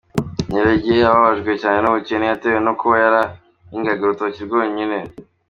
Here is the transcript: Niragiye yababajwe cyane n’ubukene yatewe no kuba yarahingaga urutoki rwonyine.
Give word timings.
Niragiye 0.49 0.97
yababajwe 1.01 1.51
cyane 1.61 1.77
n’ubukene 1.81 2.25
yatewe 2.29 2.59
no 2.65 2.73
kuba 2.79 2.95
yarahingaga 3.03 4.01
urutoki 4.03 4.39
rwonyine. 4.47 4.97